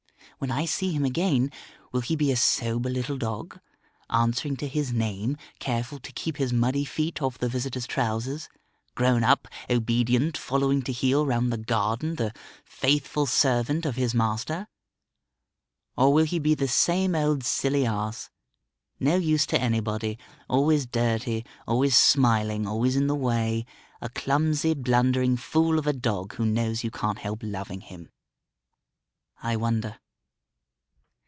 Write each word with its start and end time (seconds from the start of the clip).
When 0.37 0.49
I 0.49 0.65
see 0.65 0.91
him 0.91 1.05
again, 1.05 1.51
will 1.91 2.01
he 2.01 2.15
be 2.15 2.31
a 2.31 2.35
sober 2.35 2.89
little 2.89 3.19
dog, 3.19 3.59
answering 4.09 4.57
to 4.57 4.67
his 4.67 4.91
name, 4.91 5.37
careful 5.59 5.99
to 5.99 6.11
keep 6.11 6.37
his 6.37 6.51
muddy 6.51 6.83
feet 6.83 7.21
off 7.21 7.37
the 7.37 7.47
visitor's 7.47 7.85
trousers, 7.85 8.49
grown 8.95 9.23
up, 9.23 9.47
obedient, 9.69 10.35
following 10.35 10.81
to 10.81 10.91
heel 10.91 11.27
round 11.27 11.53
the 11.53 11.59
garden, 11.59 12.15
the 12.15 12.33
faithful 12.65 13.27
servant 13.27 13.85
of 13.85 13.97
his 13.97 14.15
master? 14.15 14.67
Or 15.95 16.11
will 16.11 16.25
he 16.25 16.39
be 16.39 16.55
the 16.55 16.67
same 16.67 17.13
old 17.13 17.43
silly 17.43 17.85
ass, 17.85 18.31
no 18.99 19.17
use 19.17 19.45
to 19.45 19.61
anybody, 19.61 20.17
always 20.49 20.87
dirty, 20.87 21.45
always 21.67 21.95
smiling, 21.95 22.65
always 22.65 22.95
in 22.95 23.05
the 23.05 23.13
way, 23.13 23.67
a 24.01 24.09
clumsy, 24.09 24.73
blundering 24.73 25.37
fool 25.37 25.77
of 25.77 25.85
a 25.85 25.93
dog 25.93 26.33
who 26.37 26.47
knows 26.47 26.83
you 26.83 26.89
can't 26.89 27.19
help 27.19 27.41
loving 27.43 27.81
him? 27.81 28.09
I 29.43 29.55
wonder.... 29.55 29.99